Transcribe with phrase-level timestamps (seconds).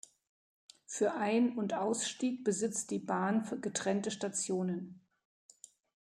[0.87, 4.99] Für Ein- und Ausstieg besitzt die Bahn getrennte Stationen.